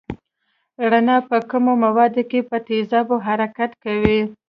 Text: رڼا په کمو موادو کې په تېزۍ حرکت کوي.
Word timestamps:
رڼا 0.91 1.17
په 1.29 1.37
کمو 1.49 1.73
موادو 1.83 2.23
کې 2.29 2.39
په 2.49 2.57
تېزۍ 2.67 3.03
حرکت 3.27 3.71
کوي. 3.83 4.19